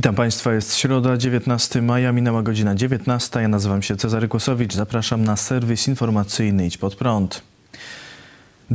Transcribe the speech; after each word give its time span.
Witam 0.00 0.14
Państwa, 0.14 0.52
jest 0.52 0.76
środa, 0.76 1.16
19 1.16 1.82
maja, 1.82 2.12
minęła 2.12 2.42
godzina 2.42 2.74
19. 2.74 3.40
Ja 3.40 3.48
nazywam 3.48 3.82
się 3.82 3.96
Cezary 3.96 4.28
Kłosowicz, 4.28 4.74
zapraszam 4.74 5.24
na 5.24 5.36
serwis 5.36 5.88
informacyjny 5.88 6.66
Idź 6.66 6.78
Pod 6.78 6.94
Prąd. 6.94 7.42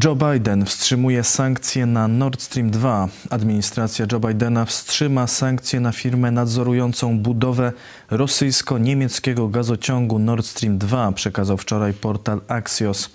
Joe 0.04 0.16
Biden 0.16 0.66
wstrzymuje 0.66 1.24
sankcje 1.24 1.86
na 1.86 2.08
Nord 2.08 2.42
Stream 2.42 2.70
2. 2.72 3.10
Administracja 3.30 4.06
Joe 4.12 4.20
Bidena 4.20 4.66
wstrzyma 4.66 5.28
sankcje 5.28 5.80
na 5.80 5.92
firmę 5.92 6.32
nadzorującą 6.32 7.20
budowę 7.20 7.72
rosyjsko-niemieckiego 8.12 9.50
gazociągu 9.50 10.20
Nord 10.20 10.46
Stream 10.46 10.78
2, 10.78 11.12
przekazał 11.12 11.58
wczoraj 11.58 11.94
portal 11.94 12.42
Axios. 12.48 13.10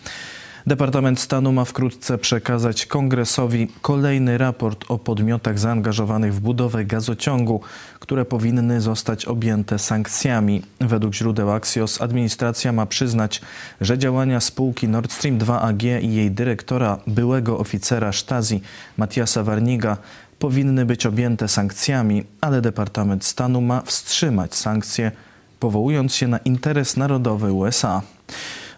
Departament 0.70 1.20
Stanu 1.20 1.52
ma 1.52 1.64
wkrótce 1.64 2.18
przekazać 2.18 2.86
kongresowi 2.86 3.68
kolejny 3.82 4.38
raport 4.38 4.84
o 4.88 4.98
podmiotach 4.98 5.58
zaangażowanych 5.58 6.34
w 6.34 6.40
budowę 6.40 6.84
gazociągu, 6.84 7.60
które 8.00 8.24
powinny 8.24 8.80
zostać 8.80 9.24
objęte 9.24 9.78
sankcjami. 9.78 10.62
Według 10.80 11.14
źródeł 11.14 11.50
Axios 11.50 12.00
administracja 12.02 12.72
ma 12.72 12.86
przyznać, 12.86 13.40
że 13.80 13.98
działania 13.98 14.40
spółki 14.40 14.88
Nord 14.88 15.12
Stream 15.12 15.38
2 15.38 15.60
AG 15.62 15.82
i 15.82 16.14
jej 16.14 16.30
dyrektora, 16.30 16.98
byłego 17.06 17.58
oficera 17.58 18.12
Stasi 18.12 18.60
Matiasa 18.96 19.42
Warniga, 19.42 19.96
powinny 20.38 20.86
być 20.86 21.06
objęte 21.06 21.48
sankcjami, 21.48 22.24
ale 22.40 22.60
Departament 22.60 23.24
Stanu 23.24 23.60
ma 23.60 23.82
wstrzymać 23.82 24.54
sankcje, 24.54 25.12
powołując 25.60 26.14
się 26.14 26.28
na 26.28 26.38
interes 26.38 26.96
narodowy 26.96 27.52
USA. 27.52 28.02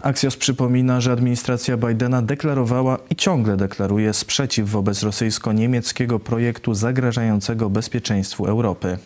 Axios 0.02 0.36
przypomina, 0.36 1.00
że 1.00 1.12
administracja 1.12 1.76
Bidena 1.76 2.22
deklarowała 2.22 2.98
i 3.10 3.16
ciągle 3.16 3.56
deklaruje 3.56 4.12
sprzeciw 4.12 4.70
wobec 4.70 5.02
rosyjsko-niemieckiego 5.02 6.18
projektu 6.18 6.74
zagrażającego 6.74 7.70
bezpieczeństwu 7.70 8.46
Europy. 8.46 8.98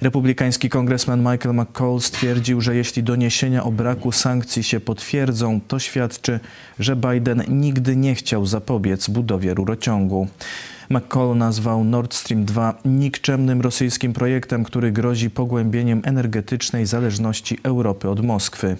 Republikański 0.00 0.68
kongresman 0.68 1.20
Michael 1.20 1.54
McCall 1.54 2.00
stwierdził, 2.00 2.60
że 2.60 2.76
jeśli 2.76 3.02
doniesienia 3.02 3.64
o 3.64 3.72
braku 3.72 4.12
sankcji 4.12 4.62
się 4.62 4.80
potwierdzą, 4.80 5.60
to 5.68 5.78
świadczy, 5.78 6.40
że 6.78 6.96
Biden 6.96 7.42
nigdy 7.48 7.96
nie 7.96 8.14
chciał 8.14 8.46
zapobiec 8.46 9.08
budowie 9.08 9.54
rurociągu. 9.54 10.28
McCall 10.90 11.36
nazwał 11.36 11.84
Nord 11.84 12.14
Stream 12.14 12.44
2 12.44 12.74
nikczemnym 12.84 13.60
rosyjskim 13.60 14.12
projektem, 14.12 14.64
który 14.64 14.92
grozi 14.92 15.30
pogłębieniem 15.30 16.02
energetycznej 16.04 16.86
zależności 16.86 17.58
Europy 17.62 18.08
od 18.08 18.24
Moskwy. 18.24 18.76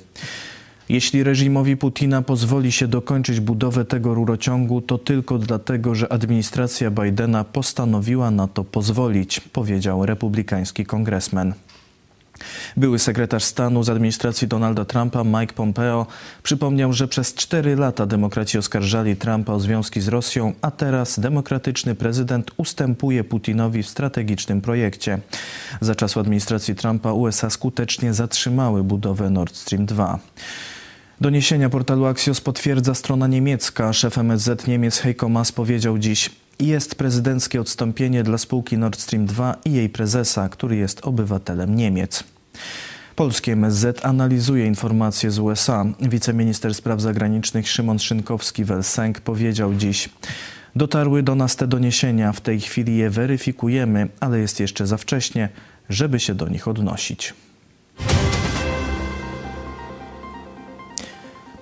Jeśli 0.89 1.23
reżimowi 1.23 1.77
Putina 1.77 2.23
pozwoli 2.23 2.73
się 2.73 2.89
dokończyć 2.89 3.41
budowę 3.41 3.85
tego 3.85 4.15
rurociągu, 4.15 4.81
to 4.81 4.99
tylko 4.99 5.39
dlatego, 5.39 5.95
że 5.95 6.13
administracja 6.13 6.91
Bidena 6.91 7.45
postanowiła 7.45 8.31
na 8.31 8.49
to 8.49 8.65
pozwolić, 8.65 9.41
powiedział 9.41 10.07
republikański 10.07 10.87
kongresmen. 10.87 11.55
Były 12.77 12.99
sekretarz 12.99 13.45
stanu 13.45 13.83
z 13.83 13.89
administracji 13.89 14.49
Donalda 14.49 14.85
Trumpa, 14.85 15.25
Mike 15.25 15.55
Pompeo, 15.55 16.07
przypomniał, 16.43 16.93
że 16.93 17.09
przez 17.09 17.35
cztery 17.35 17.77
lata 17.77 18.07
demokraci 18.07 18.59
oskarżali 18.59 19.17
Trumpa 19.17 19.53
o 19.53 19.61
związki 19.61 20.01
z 20.01 20.09
Rosją, 20.09 20.53
a 20.63 20.71
teraz 20.71 21.21
demokratyczny 21.21 21.95
prezydent 21.95 22.51
ustępuje 22.57 23.25
Putinowi 23.25 23.83
w 23.83 23.89
strategicznym 23.89 24.61
projekcie. 24.61 25.19
Za 25.81 25.95
czasu 25.95 26.21
administracji 26.21 26.75
Trumpa 26.75 27.13
USA 27.13 27.51
skutecznie 27.51 28.15
zatrzymały 28.15 28.85
budowę 28.85 29.31
Nord 29.31 29.57
Stream 29.57 29.87
2. 29.87 30.19
Doniesienia 31.21 31.69
portalu 31.69 32.07
Axios 32.07 32.41
potwierdza 32.41 32.95
strona 32.95 33.27
niemiecka. 33.27 33.93
Szef 33.93 34.19
MSZ 34.19 34.67
Niemiec 34.67 34.99
Heiko 34.99 35.29
Maas 35.29 35.53
powiedział 35.53 35.99
dziś, 35.99 36.31
jest 36.61 36.95
prezydenckie 36.95 37.61
odstąpienie 37.61 38.23
dla 38.23 38.39
spółki 38.39 38.79
Nord 38.79 39.01
Stream 39.01 39.27
2 39.27 39.57
i 39.65 39.73
jej 39.73 39.89
prezesa, 39.89 40.49
który 40.49 40.77
jest 40.77 41.07
obywatelem 41.07 41.77
Niemiec. 41.77 42.25
Polskie 43.17 43.53
MSZ 43.53 44.05
analizuje 44.07 44.67
informacje 44.67 45.31
z 45.31 45.39
USA. 45.39 45.85
Wiceminister 46.01 46.75
spraw 46.75 47.01
zagranicznych 47.01 47.69
Szymon 47.69 47.97
Szynkowski-Welsenk 47.97 49.21
powiedział 49.21 49.75
dziś, 49.75 50.09
dotarły 50.75 51.23
do 51.23 51.35
nas 51.35 51.57
te 51.57 51.67
doniesienia, 51.67 52.33
w 52.33 52.41
tej 52.41 52.61
chwili 52.61 52.97
je 52.97 53.11
weryfikujemy, 53.11 54.09
ale 54.21 54.39
jest 54.39 54.61
jeszcze 54.61 54.87
za 54.87 54.97
wcześnie, 54.97 55.49
żeby 55.89 56.21
się 56.21 56.35
do 56.35 56.49
nich 56.49 56.69
odnosić. 56.69 57.35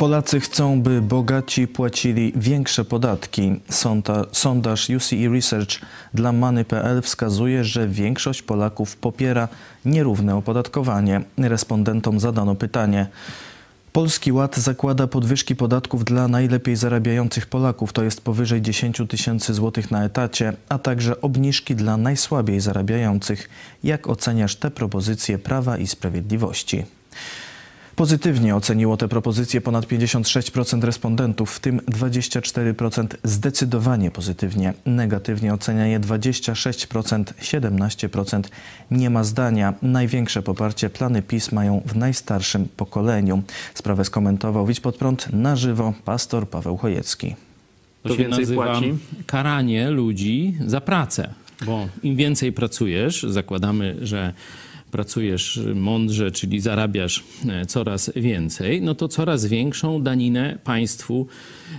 Polacy 0.05 0.41
chcą, 0.41 0.83
by 0.83 1.03
bogaci 1.03 1.69
płacili 1.69 2.33
większe 2.37 2.85
podatki. 2.85 3.61
Sonda, 3.71 4.25
sondaż 4.33 4.91
UCE 4.91 5.29
Research 5.33 5.81
dla 6.15 6.33
Many.pl 6.33 7.03
wskazuje, 7.03 7.65
że 7.65 7.89
większość 7.89 8.43
Polaków 8.43 8.97
popiera 8.97 9.49
nierówne 9.85 10.37
opodatkowanie. 10.37 11.21
Respondentom 11.39 12.21
zadano 12.21 12.55
pytanie. 12.55 13.07
Polski 13.93 14.33
Ład 14.33 14.57
zakłada 14.57 15.07
podwyżki 15.07 15.57
podatków 15.57 16.05
dla 16.05 16.29
najlepiej 16.29 16.77
zarabiających 16.77 17.47
Polaków, 17.47 17.93
to 17.93 18.03
jest 18.03 18.21
powyżej 18.21 18.63
10 18.63 19.03
tysięcy 19.09 19.55
złotych 19.55 19.91
na 19.91 20.05
etacie, 20.05 20.53
a 20.69 20.79
także 20.79 21.21
obniżki 21.21 21.75
dla 21.75 21.97
najsłabiej 21.97 22.61
zarabiających. 22.61 23.49
Jak 23.85 24.09
oceniasz 24.09 24.57
te 24.57 24.71
propozycje 24.71 25.39
Prawa 25.39 25.79
i 25.79 25.87
Sprawiedliwości? 25.87 26.85
Pozytywnie 27.97 28.57
oceniło 28.57 28.97
te 28.97 29.09
propozycje 29.09 29.61
ponad 29.61 29.87
56% 29.87 30.85
respondentów, 30.85 31.53
w 31.53 31.61
tym 31.61 31.81
24% 31.81 33.07
zdecydowanie 33.25 34.11
pozytywnie. 34.11 34.75
Negatywnie 34.87 35.55
ocenia 35.55 35.87
je 35.87 36.01
26%, 36.01 37.25
17% 37.43 38.43
nie 38.91 39.11
ma 39.11 39.25
zdania. 39.25 39.75
Największe 39.83 40.43
poparcie 40.43 40.91
plany 40.91 41.23
PiS 41.23 41.53
mają 41.53 41.83
w 41.87 41.97
najstarszym 41.97 42.69
pokoleniu. 42.77 43.43
Sprawę 43.75 44.05
skomentował 44.05 44.67
Widź 44.67 44.81
pod 44.81 44.97
prąd 44.97 45.33
na 45.33 45.57
żywo 45.57 45.95
pastor 46.05 46.49
Paweł 46.49 46.77
Chojecki. 46.77 47.35
To 48.03 48.17
się 48.17 48.29
nazywa 48.29 48.65
płaci? 48.65 48.95
karanie 49.27 49.91
ludzi 49.91 50.57
za 50.67 50.81
pracę, 50.81 51.35
bo 51.67 51.89
im 52.03 52.17
więcej 52.17 52.53
pracujesz, 52.53 53.23
zakładamy, 53.29 53.97
że 54.03 54.33
pracujesz 54.95 55.61
mądrze, 55.75 56.31
czyli 56.31 56.61
zarabiasz 56.61 57.25
e, 57.49 57.67
coraz 57.67 58.11
więcej, 58.17 58.83
no 58.83 58.95
to 58.95 59.09
coraz 59.09 59.47
większą 59.47 60.03
daninę 60.03 60.59
państwu 60.65 61.27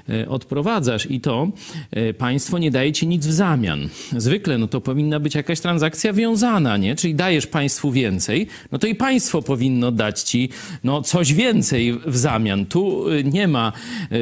e, 0.09 0.29
odprowadzasz 0.29 1.11
i 1.11 1.21
to 1.21 1.51
e, 1.91 2.13
państwo 2.13 2.57
nie 2.57 2.71
daje 2.71 2.91
ci 2.91 3.07
nic 3.07 3.27
w 3.27 3.31
zamian. 3.31 3.89
Zwykle 4.17 4.57
no 4.57 4.67
to 4.67 4.81
powinna 4.81 5.19
być 5.19 5.35
jakaś 5.35 5.59
transakcja 5.59 6.13
wiązana, 6.13 6.77
nie? 6.77 6.95
Czyli 6.95 7.15
dajesz 7.15 7.47
państwu 7.47 7.91
więcej, 7.91 8.47
no 8.71 8.77
to 8.77 8.87
i 8.87 8.95
państwo 8.95 9.41
powinno 9.41 9.91
dać 9.91 10.21
ci 10.21 10.49
no 10.83 11.01
coś 11.01 11.33
więcej 11.33 11.99
w 12.05 12.17
zamian. 12.17 12.65
Tu 12.65 13.05
nie 13.23 13.47
ma 13.47 13.71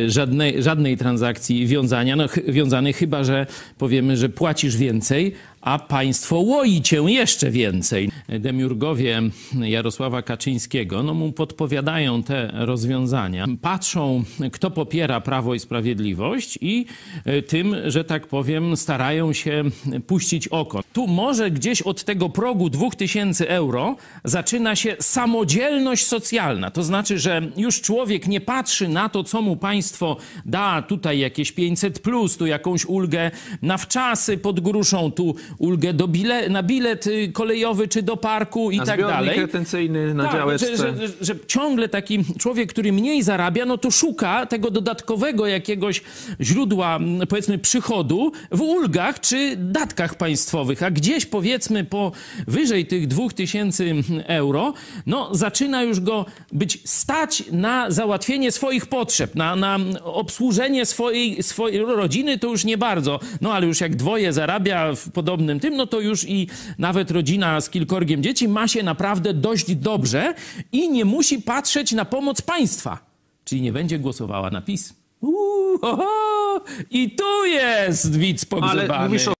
żadnej, 0.07 0.63
żadnej 0.63 0.97
transakcji 0.97 1.67
wiązania, 1.67 2.15
no, 2.15 2.25
wiązanej 2.47 2.93
chyba, 2.93 3.23
że 3.23 3.45
powiemy, 3.77 4.17
że 4.17 4.29
płacisz 4.29 4.77
więcej, 4.77 5.33
a 5.63 5.79
państwo 5.79 6.39
łoi 6.39 6.81
cię 6.81 6.97
jeszcze 7.07 7.51
więcej. 7.51 8.09
Demiurgowie 8.39 9.21
Jarosława 9.61 10.21
Kaczyńskiego 10.21 11.03
no 11.03 11.13
mu 11.13 11.31
podpowiadają 11.31 12.23
te 12.23 12.51
rozwiązania. 12.53 13.45
Patrzą, 13.61 14.23
kto 14.51 14.71
popiera 14.71 15.21
Prawo 15.21 15.53
i 15.53 15.59
Sprawiedliwość 15.59 16.57
i 16.61 16.85
e, 17.25 17.41
tym, 17.41 17.75
że 17.85 18.03
tak 18.03 18.27
powiem, 18.27 18.77
starają 18.77 19.33
się 19.33 19.63
puścić 20.07 20.47
oko. 20.47 20.83
Tu 20.93 21.07
może 21.07 21.51
gdzieś 21.51 21.81
od 21.81 22.03
tego 22.03 22.29
progu 22.29 22.69
2000 22.69 23.49
euro 23.49 23.95
zaczyna 24.23 24.75
się 24.75 24.95
samodzielność 24.99 26.05
socjalna. 26.05 26.71
To 26.71 26.83
znaczy, 26.83 27.19
że 27.19 27.41
już 27.57 27.81
człowiek 27.81 28.27
nie 28.27 28.41
patrzy 28.41 28.87
na 28.87 29.09
to, 29.09 29.23
co 29.23 29.41
mu 29.41 29.55
państwo 29.55 30.17
da, 30.45 30.81
tutaj 30.81 31.19
jakieś 31.19 31.51
500 31.51 31.99
plus, 31.99 32.37
tu 32.37 32.45
jakąś 32.45 32.85
ulgę 32.85 33.31
na 33.61 33.77
wczasy 33.77 34.37
pod 34.37 34.59
gruszą, 34.59 35.11
tu 35.11 35.35
ulgę 35.57 35.93
do 35.93 36.07
bile, 36.07 36.49
na 36.49 36.63
bilet 36.63 37.07
y, 37.07 37.31
kolejowy 37.33 37.87
czy 37.87 38.01
do 38.01 38.17
parku 38.17 38.71
i 38.71 38.77
na 38.77 38.85
tak 38.85 39.01
dalej. 39.01 39.39
retencyjny 39.39 40.13
na 40.13 40.23
tak, 40.23 40.33
działeczce. 40.33 40.77
Że, 40.77 41.07
że, 41.07 41.07
że, 41.21 41.35
ciągle 41.47 41.89
taki 41.89 42.25
człowiek, 42.39 42.69
który 42.69 42.91
mniej 42.91 43.23
zarabia, 43.23 43.65
no 43.65 43.77
to 43.77 43.91
szuka 43.91 44.45
tego 44.45 44.71
dodatkowego 44.71 45.47
jakiegoś 45.47 46.01
źródła, 46.41 46.99
powiedzmy, 47.29 47.57
przychodu 47.57 48.31
w 48.51 48.61
ulgach 48.61 49.19
czy 49.19 49.55
datkach 49.57 50.15
państwowych, 50.15 50.83
a 50.83 50.91
gdzieś 50.91 51.25
powiedzmy 51.25 51.83
po 51.83 52.11
wyżej 52.47 52.85
tych 52.85 53.07
2000 53.07 53.83
euro, 54.27 54.73
no 55.05 55.35
zaczyna 55.35 55.83
już 55.83 55.99
go 55.99 56.25
być 56.51 56.79
stać 56.85 57.43
na 57.51 57.91
załatwienie 57.91 58.51
swoich 58.51 58.85
potrzeb, 58.85 59.35
na, 59.35 59.55
na 59.55 59.79
obsłużenie 60.03 60.85
swojej, 60.85 61.43
swojej 61.43 61.79
rodziny 61.85 62.39
to 62.39 62.47
już 62.47 62.65
nie 62.65 62.77
bardzo, 62.77 63.19
no 63.41 63.53
ale 63.53 63.67
już 63.67 63.81
jak 63.81 63.95
dwoje 63.95 64.33
zarabia 64.33 64.95
w 64.95 65.11
podobnym 65.11 65.42
tym, 65.59 65.75
no 65.75 65.87
to 65.87 65.99
już 65.99 66.29
i 66.29 66.47
nawet 66.77 67.11
rodzina 67.11 67.61
z 67.61 67.69
kilkorgiem 67.69 68.23
dzieci 68.23 68.47
ma 68.47 68.67
się 68.67 68.83
naprawdę 68.83 69.33
dość 69.33 69.75
dobrze 69.75 70.33
i 70.71 70.89
nie 70.89 71.05
musi 71.05 71.41
patrzeć 71.41 71.91
na 71.91 72.05
pomoc 72.05 72.41
państwa. 72.41 72.97
Czyli 73.45 73.61
nie 73.61 73.71
będzie 73.71 73.99
głosowała 73.99 74.49
na 74.49 74.61
PiS. 74.61 74.93
Uuu, 75.21 75.79
ho, 75.81 75.95
ho, 75.95 76.61
I 76.91 77.15
tu 77.15 77.45
jest 77.45 78.17
widz 78.17 78.45
pogrzebany. 78.45 78.93
Ale 78.93 79.05
mówisz 79.07 79.27
o 79.27 79.33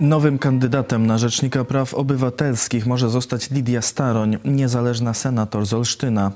Nowym 0.00 0.38
kandydatem 0.38 1.06
na 1.06 1.18
Rzecznika 1.18 1.64
Praw 1.64 1.94
Obywatelskich 1.94 2.86
może 2.86 3.10
zostać 3.10 3.50
Lidia 3.50 3.82
Staroń, 3.82 4.38
niezależna 4.44 5.14
senator 5.14 5.66
z 5.66 5.72
Olsztyna. 5.72 6.32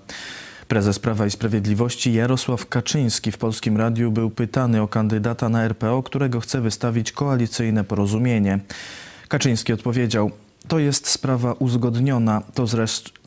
Prezes 0.68 0.98
Prawa 0.98 1.26
i 1.26 1.30
Sprawiedliwości 1.30 2.12
Jarosław 2.12 2.66
Kaczyński 2.66 3.32
w 3.32 3.38
Polskim 3.38 3.76
Radiu 3.76 4.12
był 4.12 4.30
pytany 4.30 4.82
o 4.82 4.88
kandydata 4.88 5.48
na 5.48 5.64
RPO, 5.64 6.02
którego 6.02 6.40
chce 6.40 6.60
wystawić 6.60 7.12
koalicyjne 7.12 7.84
porozumienie. 7.84 8.58
Kaczyński 9.28 9.72
odpowiedział: 9.72 10.30
To 10.68 10.78
jest 10.78 11.08
sprawa 11.08 11.52
uzgodniona, 11.52 12.42
to, 12.54 12.66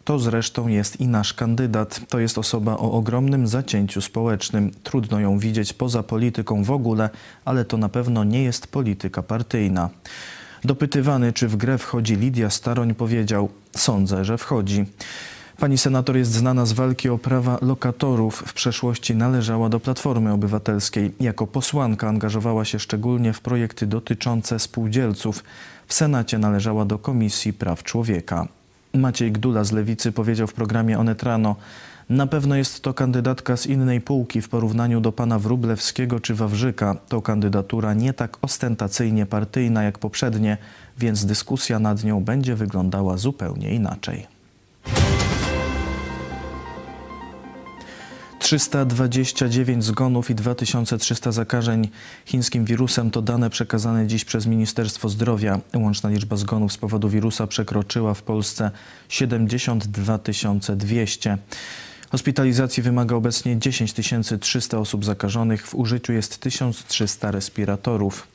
to 0.04 0.20
zresztą 0.20 0.68
jest 0.68 1.00
i 1.00 1.08
nasz 1.08 1.34
kandydat. 1.34 2.02
To 2.10 2.20
jest 2.20 2.38
osoba 2.38 2.74
o 2.74 2.92
ogromnym 2.92 3.48
zacięciu 3.48 4.02
społecznym. 4.02 4.72
Trudno 4.84 5.20
ją 5.20 5.40
widzieć 5.40 5.74
poza 5.74 6.04
polityką 6.04 6.64
w 6.64 6.72
ogóle, 6.72 7.10
ale 7.46 7.66
to 7.66 7.78
na 7.78 7.90
pewno 7.90 8.24
nie 8.24 8.44
jest 8.44 8.68
polityka 8.68 9.24
partyjna. 9.24 9.90
Dopytywany, 10.64 11.34
czy 11.34 11.48
w 11.48 11.56
grę 11.56 11.78
wchodzi 11.78 12.16
Lidia 12.16 12.50
Staroń, 12.50 12.96
powiedział: 12.96 13.50
Sądzę, 13.76 14.26
że 14.26 14.38
wchodzi. 14.38 14.86
Pani 15.62 15.78
senator 15.78 16.18
jest 16.18 16.32
znana 16.32 16.66
z 16.66 16.74
walki 16.74 17.10
o 17.10 17.18
prawa 17.18 17.58
lokatorów. 17.62 18.44
W 18.48 18.54
przeszłości 18.54 19.16
należała 19.16 19.70
do 19.70 19.80
Platformy 19.80 20.34
Obywatelskiej. 20.34 21.12
Jako 21.20 21.48
posłanka 21.48 22.08
angażowała 22.08 22.66
się 22.66 22.80
szczególnie 22.80 23.34
w 23.34 23.42
projekty 23.42 23.88
dotyczące 23.88 24.60
spółdzielców. 24.60 25.44
W 25.88 25.94
Senacie 25.94 26.38
należała 26.38 26.86
do 26.86 27.00
Komisji 27.00 27.54
Praw 27.54 27.84
Człowieka. 27.84 28.48
Maciej 28.94 29.32
Gdula 29.32 29.64
z 29.64 29.72
Lewicy 29.72 30.12
powiedział 30.12 30.48
w 30.48 30.54
programie 30.54 31.00
Onet 31.00 31.24
Rano, 31.24 31.56
na 32.10 32.28
pewno 32.28 32.56
jest 32.56 32.82
to 32.82 32.94
kandydatka 32.94 33.58
z 33.58 33.68
innej 33.68 34.02
półki 34.02 34.42
w 34.42 34.50
porównaniu 34.50 35.02
do 35.02 35.12
pana 35.12 35.40
Wrublewskiego 35.40 36.20
czy 36.20 36.36
Wawrzyka. 36.36 36.96
To 37.08 37.22
kandydatura 37.22 37.94
nie 37.94 38.14
tak 38.14 38.38
ostentacyjnie 38.42 39.26
partyjna 39.26 39.84
jak 39.84 40.00
poprzednie, 40.00 40.58
więc 40.98 41.26
dyskusja 41.26 41.80
nad 41.80 42.04
nią 42.04 42.24
będzie 42.24 42.56
wyglądała 42.56 43.18
zupełnie 43.18 43.74
inaczej. 43.74 44.31
329 48.52 49.84
zgonów 49.86 50.30
i 50.30 50.36
2300 50.36 51.32
zakażeń 51.32 51.90
chińskim 52.26 52.66
wirusem 52.66 53.12
to 53.12 53.22
dane 53.22 53.50
przekazane 53.50 54.08
dziś 54.08 54.26
przez 54.26 54.46
Ministerstwo 54.46 55.10
Zdrowia. 55.10 55.60
Łączna 55.74 56.10
liczba 56.10 56.36
zgonów 56.36 56.74
z 56.74 56.78
powodu 56.78 57.10
wirusa 57.10 57.48
przekroczyła 57.48 58.14
w 58.14 58.22
Polsce 58.22 58.72
72 59.10 60.20
200. 60.76 61.38
Hospitalizacji 62.12 62.84
wymaga 62.84 63.16
obecnie 63.16 63.60
10 63.60 63.94
300 64.40 64.78
osób 64.78 65.06
zakażonych. 65.06 65.68
W 65.68 65.76
użyciu 65.76 66.14
jest 66.14 66.38
1300 66.38 67.32
respiratorów. 67.32 68.28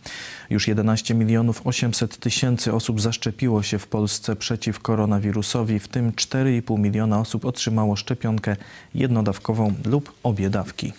Już 0.51 0.69
11 0.69 1.15
milionów 1.15 1.67
800 1.67 2.17
tysięcy 2.17 2.73
osób 2.73 3.01
zaszczepiło 3.01 3.63
się 3.63 3.79
w 3.79 3.87
Polsce 3.87 4.37
przeciw 4.37 4.81
koronawirusowi, 4.81 5.79
w 5.79 5.89
tym 5.89 6.13
4,5 6.13 6.79
miliona 6.79 7.21
osób 7.21 7.45
otrzymało 7.45 7.97
szczepionkę 7.97 8.57
jednodawkową 8.95 9.75
lub 9.85 10.13
obie 10.23 10.51
dawki. 10.51 10.93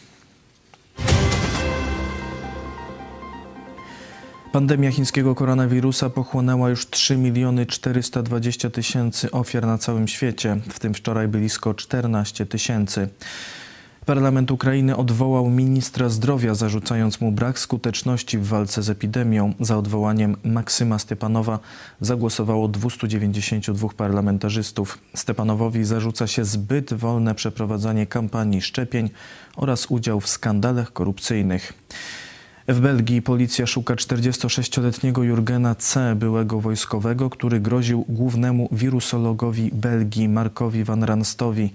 Pandemia 4.51 4.91
chińskiego 4.91 5.35
koronawirusa 5.35 6.09
pochłonęła 6.09 6.69
już 6.69 6.89
3 6.89 7.17
miliony 7.17 7.65
420 7.65 8.69
tysięcy 8.69 9.31
ofiar 9.31 9.65
na 9.65 9.77
całym 9.77 10.07
świecie, 10.07 10.57
w 10.69 10.79
tym 10.79 10.93
wczoraj 10.93 11.27
blisko 11.27 11.73
14 11.73 12.45
tysięcy. 12.45 13.09
Parlament 14.07 14.51
Ukrainy 14.51 14.95
odwołał 14.95 15.49
ministra 15.49 16.09
zdrowia, 16.09 16.55
zarzucając 16.55 17.21
mu 17.21 17.31
brak 17.31 17.59
skuteczności 17.59 18.37
w 18.37 18.47
walce 18.47 18.83
z 18.83 18.89
epidemią. 18.89 19.53
Za 19.59 19.77
odwołaniem 19.77 20.35
Maksyma 20.43 20.99
Stepanowa 20.99 21.59
zagłosowało 22.01 22.67
292 22.67 23.89
parlamentarzystów. 23.97 24.97
Stepanowowi 25.15 25.83
zarzuca 25.83 26.27
się 26.27 26.45
zbyt 26.45 26.93
wolne 26.93 27.35
przeprowadzanie 27.35 28.05
kampanii 28.05 28.61
szczepień 28.61 29.09
oraz 29.55 29.85
udział 29.85 30.19
w 30.19 30.27
skandalach 30.27 30.93
korupcyjnych. 30.93 31.73
W 32.69 32.79
Belgii 32.79 33.21
policja 33.21 33.65
szuka 33.65 33.95
46-letniego 33.95 35.23
Jurgena 35.23 35.75
C., 35.75 36.15
byłego 36.15 36.61
wojskowego, 36.61 37.29
który 37.29 37.59
groził 37.59 38.05
głównemu 38.09 38.69
wirusologowi 38.71 39.69
Belgii 39.73 40.29
Markowi 40.29 40.83
van 40.83 41.03
Ranstowi. 41.03 41.73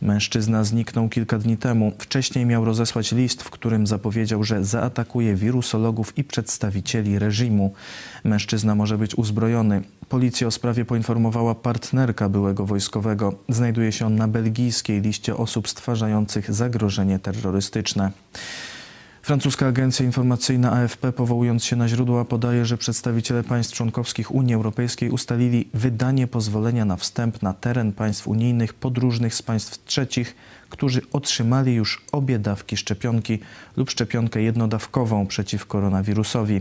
Mężczyzna 0.00 0.64
zniknął 0.64 1.08
kilka 1.08 1.38
dni 1.38 1.56
temu. 1.56 1.92
Wcześniej 1.98 2.46
miał 2.46 2.64
rozesłać 2.64 3.12
list, 3.12 3.42
w 3.42 3.50
którym 3.50 3.86
zapowiedział, 3.86 4.44
że 4.44 4.64
zaatakuje 4.64 5.34
wirusologów 5.34 6.18
i 6.18 6.24
przedstawicieli 6.24 7.18
reżimu. 7.18 7.72
Mężczyzna 8.24 8.74
może 8.74 8.98
być 8.98 9.14
uzbrojony. 9.14 9.82
Policja 10.08 10.46
o 10.46 10.50
sprawie 10.50 10.84
poinformowała 10.84 11.54
partnerka 11.54 12.28
byłego 12.28 12.66
wojskowego. 12.66 13.34
Znajduje 13.48 13.92
się 13.92 14.06
on 14.06 14.16
na 14.16 14.28
belgijskiej 14.28 15.00
liście 15.00 15.36
osób 15.36 15.68
stwarzających 15.68 16.52
zagrożenie 16.52 17.18
terrorystyczne. 17.18 18.10
Francuska 19.24 19.66
agencja 19.66 20.06
informacyjna 20.06 20.72
AFP, 20.72 21.12
powołując 21.12 21.64
się 21.64 21.76
na 21.76 21.88
źródła, 21.88 22.24
podaje, 22.24 22.64
że 22.64 22.78
przedstawiciele 22.78 23.42
państw 23.42 23.74
członkowskich 23.74 24.34
Unii 24.34 24.54
Europejskiej 24.54 25.10
ustalili 25.10 25.68
wydanie 25.74 26.26
pozwolenia 26.26 26.84
na 26.84 26.96
wstęp 26.96 27.42
na 27.42 27.54
teren 27.54 27.92
państw 27.92 28.28
unijnych 28.28 28.74
podróżnych 28.74 29.34
z 29.34 29.42
państw 29.42 29.84
trzecich, 29.84 30.36
którzy 30.68 31.00
otrzymali 31.12 31.74
już 31.74 32.04
obie 32.12 32.38
dawki 32.38 32.76
szczepionki 32.76 33.38
lub 33.76 33.90
szczepionkę 33.90 34.42
jednodawkową 34.42 35.26
przeciw 35.26 35.66
koronawirusowi. 35.66 36.60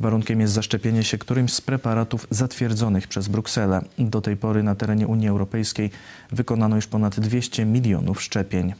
Warunkiem 0.00 0.40
jest 0.40 0.52
zaszczepienie 0.52 1.04
się 1.04 1.18
którymś 1.18 1.52
z 1.52 1.60
preparatów 1.60 2.26
zatwierdzonych 2.30 3.08
przez 3.08 3.28
Brukselę. 3.28 3.84
Do 3.98 4.20
tej 4.20 4.36
pory 4.36 4.62
na 4.62 4.74
terenie 4.74 5.06
Unii 5.06 5.28
Europejskiej 5.28 5.90
wykonano 6.32 6.76
już 6.76 6.86
ponad 6.86 7.20
200 7.20 7.64
milionów 7.64 8.22
szczepień. 8.22 8.74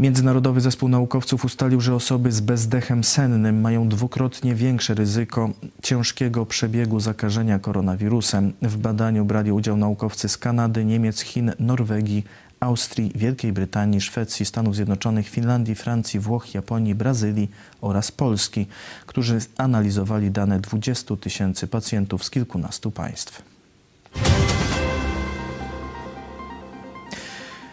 Międzynarodowy 0.00 0.60
Zespół 0.60 0.88
Naukowców 0.88 1.44
ustalił, 1.44 1.80
że 1.80 1.94
osoby 1.94 2.32
z 2.32 2.40
bezdechem 2.40 3.04
sennym 3.04 3.60
mają 3.60 3.88
dwukrotnie 3.88 4.54
większe 4.54 4.94
ryzyko 4.94 5.50
ciężkiego 5.82 6.46
przebiegu 6.46 7.00
zakażenia 7.00 7.58
koronawirusem. 7.58 8.52
W 8.62 8.76
badaniu 8.76 9.24
brali 9.24 9.52
udział 9.52 9.76
naukowcy 9.76 10.28
z 10.28 10.38
Kanady, 10.38 10.84
Niemiec, 10.84 11.20
Chin, 11.20 11.52
Norwegii, 11.58 12.24
Austrii, 12.60 13.12
Wielkiej 13.14 13.52
Brytanii, 13.52 14.00
Szwecji, 14.00 14.46
Stanów 14.46 14.74
Zjednoczonych, 14.74 15.28
Finlandii, 15.28 15.74
Francji, 15.74 16.20
Włoch, 16.20 16.54
Japonii, 16.54 16.94
Brazylii 16.94 17.50
oraz 17.80 18.12
Polski, 18.12 18.66
którzy 19.06 19.38
analizowali 19.56 20.30
dane 20.30 20.60
20 20.60 21.16
tysięcy 21.16 21.66
pacjentów 21.66 22.24
z 22.24 22.30
kilkunastu 22.30 22.90
państw. 22.90 23.42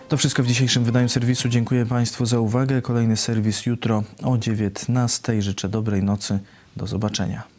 To 0.09 0.17
wszystko 0.17 0.43
w 0.43 0.47
dzisiejszym 0.47 0.83
wydaniu 0.83 1.09
serwisu. 1.09 1.49
Dziękuję 1.49 1.85
Państwu 1.85 2.25
za 2.25 2.39
uwagę. 2.39 2.81
Kolejny 2.81 3.17
serwis 3.17 3.65
jutro 3.65 4.03
o 4.23 4.37
19:00. 4.37 5.41
Życzę 5.41 5.69
dobrej 5.69 6.03
nocy. 6.03 6.39
Do 6.77 6.87
zobaczenia. 6.87 7.56